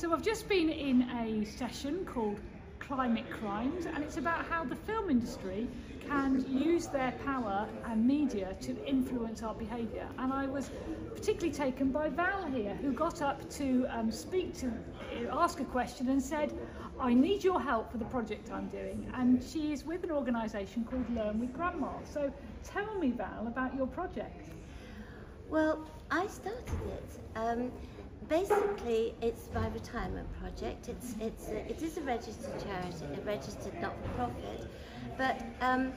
[0.00, 2.40] So I've just been in a session called
[2.78, 5.68] Climate Crimes and it's about how the film industry
[6.08, 10.08] can use their power and media to influence our behaviour.
[10.16, 10.70] And I was
[11.14, 14.72] particularly taken by Val here who got up to um, speak to,
[15.32, 16.58] ask a question and said,
[16.98, 19.06] I need your help for the project I'm doing.
[19.14, 21.92] And she is with an organisation called Learn with Grandma.
[22.10, 22.32] So
[22.64, 24.48] tell me Val about your project.
[25.50, 27.20] Well, I started it.
[27.36, 27.70] Um,
[28.28, 30.88] basically, it's my retirement project.
[30.88, 34.66] It's it's a, it is a registered charity, a registered not-for-profit.
[35.16, 35.92] But um,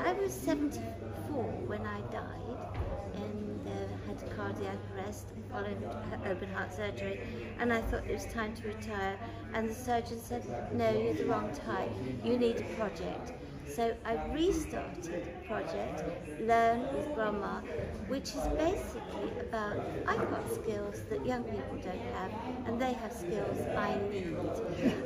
[0.00, 2.78] I was 74 when I died,
[3.16, 3.72] and uh,
[4.06, 5.82] had cardiac arrest following
[6.26, 7.20] open heart surgery,
[7.58, 9.18] and I thought it was time to retire.
[9.54, 11.90] And the surgeon said, "No, you're the wrong type.
[12.24, 13.32] You need a project."
[13.68, 16.04] So I restarted project,
[16.40, 17.60] Learn with Grandma,
[18.08, 22.30] which is basically about I've got skills that young people don't have,
[22.66, 24.36] and they have skills I need.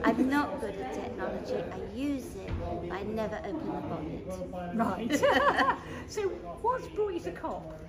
[0.05, 4.75] I'm not good at technology, I use it, but I never open the bonnet.
[4.75, 5.77] Right.
[6.07, 6.23] so
[6.63, 7.81] what's brought you to COP?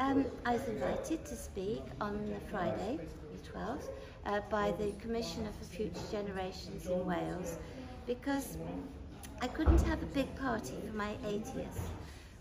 [0.00, 2.98] Um, I was invited to speak on the Friday,
[3.32, 3.88] the 12th,
[4.26, 7.58] uh, by the Commissioner for Future Generations in Wales,
[8.06, 8.56] because
[9.40, 11.78] I couldn't have a big party for my 80th,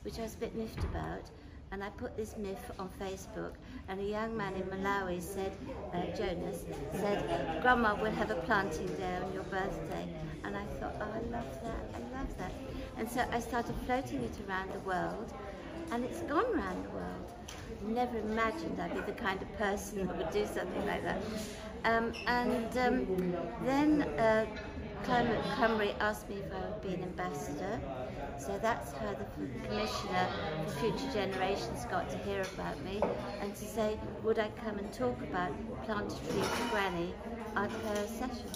[0.03, 1.29] which I was a bit miffed about.
[1.71, 3.53] And I put this myth on Facebook,
[3.87, 5.51] and a young man in Malawi said,
[5.91, 10.07] uh, Jonas, said, Grandma, we'll have a planting day on your birthday.
[10.43, 12.51] And I thought, oh, I love that, I love that.
[12.97, 15.33] And so I started floating it around the world,
[15.91, 17.31] and it's gone around the world.
[17.87, 21.21] Never imagined I'd be the kind of person that would do something like that.
[21.85, 24.45] Um, and um, then uh,
[25.03, 27.79] Climate Cymru asked me if I would be an ambassador.
[28.39, 29.25] So that's how the
[29.67, 30.27] Commissioner
[30.65, 33.01] for Future Generations got to hear about me
[33.41, 35.51] and to say, would I come and talk about
[35.83, 37.13] Plant a Tree for Granny
[37.55, 38.47] at her session.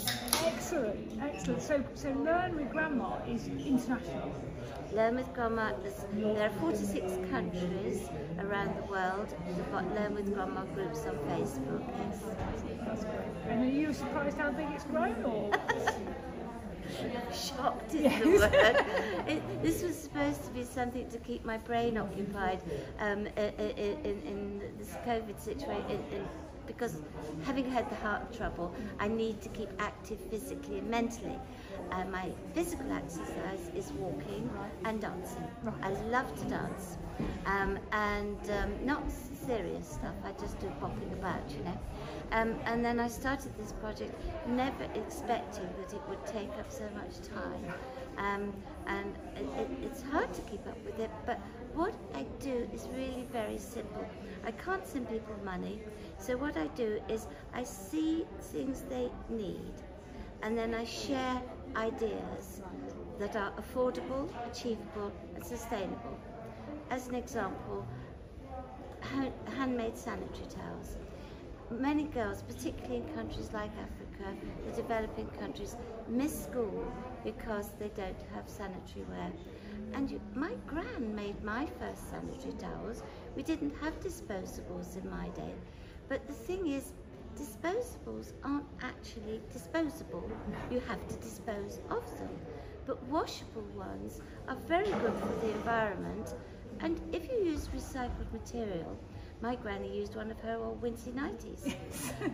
[0.46, 1.62] Excellent, excellent.
[1.62, 4.34] So, so Learn with Grandma is international.
[4.94, 5.74] Learn with Grandma,
[6.14, 9.36] there are 46 countries around the world.
[9.48, 11.86] We've got Learn with Grandma groups on Facebook.
[11.98, 12.24] Yes.
[12.86, 13.28] That's great.
[13.50, 15.52] And are you surprised how big it's grown or?
[17.92, 18.24] shocked is yes.
[18.24, 19.28] the word.
[19.28, 22.62] It, this was supposed to be something to keep my brain occupied
[23.00, 26.28] um, in, in, in, this COVID situation.
[26.66, 26.98] because
[27.46, 31.40] having had the heart trouble, I need to keep active physically and mentally.
[31.92, 34.50] Uh, my physical exercise is walking
[34.86, 35.48] and dancing.
[35.82, 36.98] I love to dance.
[37.46, 39.04] Um, and um, not
[39.46, 41.78] serious stuff, I just do popping about, you know.
[42.32, 44.14] Um, and then I started this project
[44.48, 47.74] never expecting that it would take up so much time.
[48.18, 48.54] Um,
[48.88, 51.40] and it, it, it's hard to keep up with it, but
[51.74, 54.06] what I do is really very simple.
[54.46, 55.80] I can't send people money,
[56.18, 59.74] so what I do is I see things they need,
[60.42, 61.42] and then I share
[61.78, 62.62] ideas
[63.20, 66.18] that are affordable, achievable, and sustainable.
[66.90, 67.86] As an example,
[69.56, 70.98] handmade sanitary towels
[71.70, 74.36] many girls, particularly in countries like Africa,
[74.66, 75.76] the developing countries,
[76.08, 76.92] miss school
[77.24, 79.32] because they don't have sanitary wear.
[79.94, 83.04] And you, my gran made my first sanitary towels.
[83.36, 85.54] We didn't have disposables in my day.
[86.08, 86.94] But the thing is,
[87.38, 90.30] disposables aren't actually disposable.
[90.72, 92.30] You have to dispose of them.
[92.86, 96.34] But washable ones are very good for the environment.
[96.80, 98.98] And if you use recycled material,
[99.42, 101.74] my granny used one of her old Wincey 90s.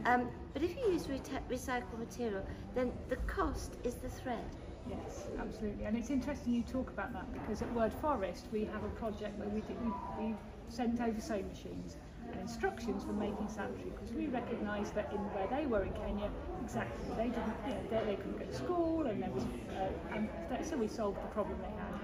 [0.06, 4.46] um, but if you use re recycled material, then the cost is the thread.
[4.90, 5.86] Yes, absolutely.
[5.86, 9.38] And it's interesting you talk about that because at Word Forest we have a project
[9.40, 10.36] where we, did, we, we
[10.70, 11.98] sent over sewing machines
[12.42, 16.30] instructions for making sanitary because we recognised that in where they were in Kenya,
[16.64, 20.16] exactly, they didn't, you know, they, they couldn't go to school and there was, uh,
[20.16, 20.30] and
[20.66, 22.04] so we solved the problem they had.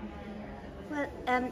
[0.89, 1.51] Well, um,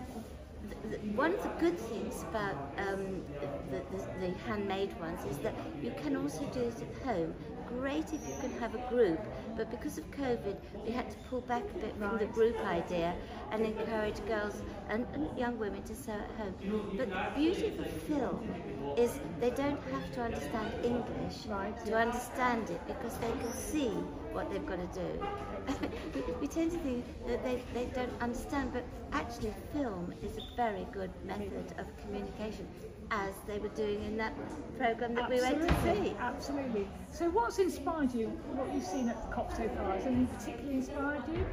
[1.15, 3.23] one of the good things about um,
[3.71, 3.81] the,
[4.19, 7.33] the, handmade ones is that you can also do it at home.
[7.67, 9.19] Great if you can have a group,
[9.57, 10.55] but because of COVID,
[10.85, 13.15] we had to pull back a bit from the group idea
[13.51, 16.53] and encourage girls and, and young women to sew at home.
[16.95, 18.47] But the beauty of the film
[18.95, 21.43] is they don't have to understand English
[21.85, 23.91] to understand it because they can see
[24.37, 26.29] what they've got to do.
[26.41, 30.85] we tend to think that they, they don't understand, but actually film is a very
[30.93, 32.67] good method of communication
[33.09, 34.33] as they were doing in that
[34.77, 36.15] programme that absolutely, we went to see.
[36.19, 36.87] Absolutely.
[37.09, 41.23] So what's inspired you, what you've seen at COP so far, has anything particularly inspired
[41.33, 41.43] you?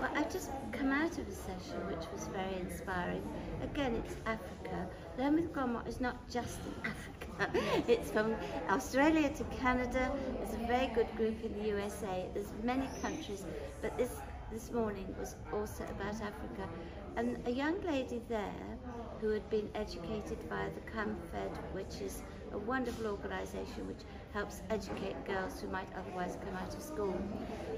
[0.00, 3.22] Well, I've just come out of a session which was very inspiring.
[3.62, 4.88] Again, it's Africa.
[5.18, 7.60] Learn with Grandma is not just Africa.
[7.88, 8.34] It's from
[8.70, 10.10] Australia to Canada.
[10.38, 12.26] There's a very good group in the USA.
[12.32, 13.44] There's many countries,
[13.82, 14.10] but this
[14.50, 16.68] this morning was also about Africa.
[17.16, 18.78] And a young lady there
[19.20, 24.02] who had been educated via the CAMFED, which is a wonderful organisation which
[24.32, 27.16] helps educate girls who might otherwise come out of school.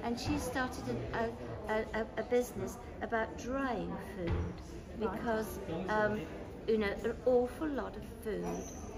[0.02, 1.28] And she started an, a,
[1.68, 4.32] a, a, business about drying food
[4.98, 6.20] because, um,
[6.66, 8.46] you know, an awful lot of food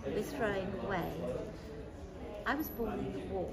[0.07, 1.13] we're throwing away.
[2.47, 3.51] I was born in the war.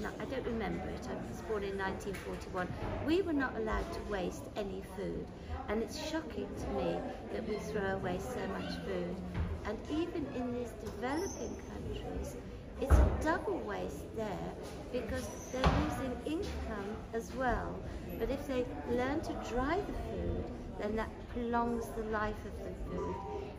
[0.00, 1.08] Not, I don't remember it.
[1.08, 2.68] I was born in 1941.
[3.06, 5.26] We were not allowed to waste any food.
[5.68, 6.98] And it's shocking to me
[7.32, 9.16] that we throw away so much food.
[9.64, 12.36] And even in these developing countries,
[12.80, 14.52] it's a double waste there
[14.92, 17.80] because they're losing income as well.
[18.18, 20.44] But if they learn to dry the food,
[20.78, 23.14] then that prolongs the life of the food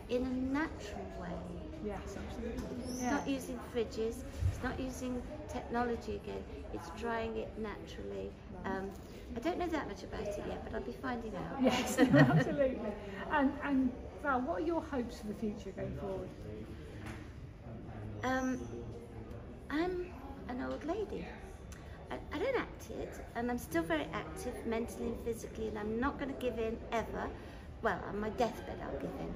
[0.09, 1.29] in a natural way.
[1.83, 2.77] Yes, absolutely.
[2.79, 3.09] It's yeah.
[3.09, 8.31] not using fridges, it's not using technology again, it's drying it naturally.
[8.65, 8.91] Um,
[9.35, 11.61] I don't know that much about it yet, but I'll be finding out.
[11.61, 12.93] Yes, absolutely.
[13.31, 13.91] And, and
[14.23, 16.29] Val, what are your hopes for the future going forward?
[18.23, 18.59] Um,
[19.69, 20.07] I'm
[20.49, 21.25] an old lady.
[22.11, 25.99] I, I don't act it, and I'm still very active mentally and physically, and I'm
[25.99, 27.29] not going to give in ever.
[27.81, 29.35] Well, on my deathbed, I'll give in.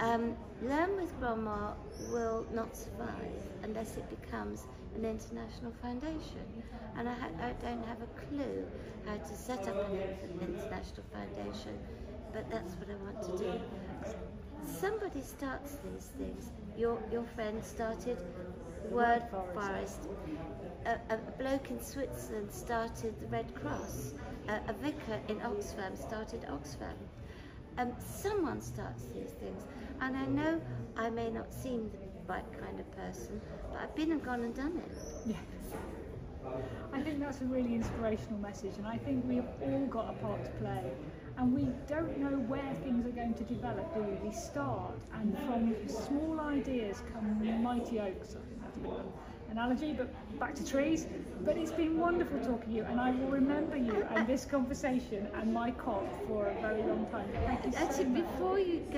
[0.00, 1.72] Um, Learn with Grandma
[2.10, 4.64] will not survive unless it becomes
[4.96, 6.62] an international foundation.
[6.96, 8.66] And I, I, don't have a clue
[9.06, 11.78] how to set up an international foundation,
[12.32, 13.60] but that's what I want to do.
[14.80, 16.50] Somebody starts these things.
[16.76, 18.18] Your, your friend started
[18.90, 20.08] Word Forest.
[20.86, 24.14] A, a, bloke in Switzerland started the Red Cross.
[24.46, 26.94] a vicar in Oxford started Oxfam.
[27.78, 29.64] Um, someone starts these things.
[30.00, 30.60] And I know
[30.96, 33.40] I may not seem the right kind of person,
[33.72, 34.96] but I've been and gone and done it.
[35.26, 35.38] Yes.
[36.92, 40.44] I think that's a really inspirational message, and I think we've all got a part
[40.44, 40.92] to play.
[41.38, 44.28] And we don't know where things are going to develop, do we?
[44.28, 48.34] We start, and from small ideas come mighty oaks.
[48.60, 49.06] That's a bit of
[49.48, 50.08] analogy, but
[50.40, 51.06] back to trees.
[51.44, 55.28] But it's been wonderful talking to you, and I will remember you and this conversation
[55.36, 57.28] and my cop for a very long time.
[57.46, 58.97] Thank you Actually, so before you go,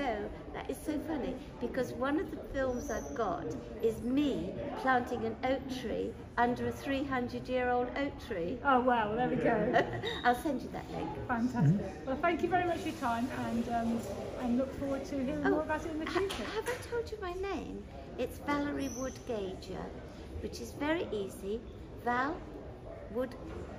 [0.53, 3.45] that is so funny because one of the films I've got
[3.83, 8.59] is me planting an oak tree under a 300 year old oak tree.
[8.65, 9.85] Oh, wow, there we go.
[10.25, 11.09] I'll send you that link.
[11.29, 12.07] Fantastic.
[12.07, 14.01] Well, thank you very much for your time and, um,
[14.43, 16.45] and look forward to hearing oh, more about it in the future.
[16.45, 17.85] Ha have I told you my name?
[18.19, 19.87] It's Valerie Wood Gaiger
[20.43, 21.61] which is very easy.
[22.05, 22.37] Val
[23.13, 23.35] Wood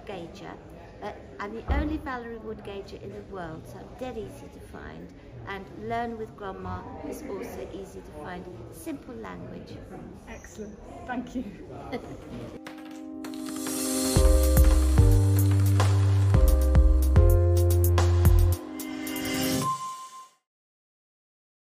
[0.05, 0.53] Gaiger.
[1.01, 4.59] Uh, I'm the only Valerie Wood Gaiger in the world, so I'm dead easy to
[4.59, 5.11] find.
[5.47, 8.45] And Learn with Grandma is also easy to find.
[8.71, 9.77] Simple language.
[10.29, 10.77] Excellent.
[11.07, 11.45] Thank you.